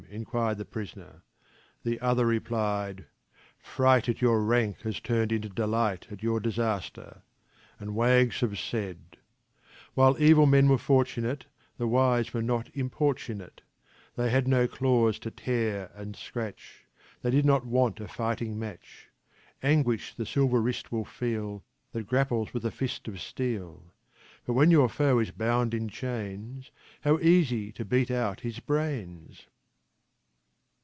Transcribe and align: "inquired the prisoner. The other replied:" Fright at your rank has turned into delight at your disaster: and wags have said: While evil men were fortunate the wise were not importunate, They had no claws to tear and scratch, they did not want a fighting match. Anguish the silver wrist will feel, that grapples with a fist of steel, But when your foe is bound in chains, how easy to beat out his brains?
"inquired 0.21 0.57
the 0.57 0.65
prisoner. 0.65 1.23
The 1.83 1.97
other 2.01 2.25
replied:" 2.25 3.05
Fright 3.75 4.09
at 4.09 4.21
your 4.21 4.43
rank 4.43 4.81
has 4.81 4.99
turned 4.99 5.31
into 5.31 5.47
delight 5.47 6.07
at 6.11 6.21
your 6.21 6.41
disaster: 6.41 7.21
and 7.79 7.95
wags 7.95 8.41
have 8.41 8.59
said: 8.59 9.15
While 9.93 10.21
evil 10.21 10.45
men 10.45 10.67
were 10.67 10.77
fortunate 10.77 11.45
the 11.77 11.87
wise 11.87 12.33
were 12.33 12.41
not 12.41 12.69
importunate, 12.75 13.61
They 14.17 14.29
had 14.29 14.49
no 14.49 14.67
claws 14.67 15.17
to 15.19 15.31
tear 15.31 15.89
and 15.95 16.13
scratch, 16.13 16.83
they 17.21 17.31
did 17.31 17.45
not 17.45 17.65
want 17.65 18.01
a 18.01 18.07
fighting 18.09 18.59
match. 18.59 19.07
Anguish 19.63 20.13
the 20.15 20.25
silver 20.25 20.61
wrist 20.61 20.91
will 20.91 21.05
feel, 21.05 21.63
that 21.93 22.03
grapples 22.07 22.53
with 22.53 22.65
a 22.65 22.71
fist 22.71 23.07
of 23.07 23.21
steel, 23.21 23.93
But 24.45 24.53
when 24.55 24.71
your 24.71 24.89
foe 24.89 25.19
is 25.19 25.31
bound 25.31 25.73
in 25.73 25.87
chains, 25.87 26.69
how 27.01 27.17
easy 27.19 27.71
to 27.71 27.85
beat 27.85 28.11
out 28.11 28.41
his 28.41 28.59
brains? 28.59 29.47